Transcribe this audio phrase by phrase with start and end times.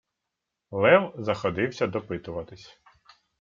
[0.71, 2.79] Лев заходився допитуватись: